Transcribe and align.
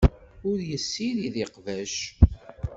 Ur 0.49 0.57
yessirid 0.69 1.35
iqbac. 1.45 1.95